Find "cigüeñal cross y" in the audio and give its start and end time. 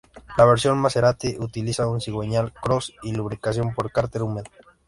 2.01-3.11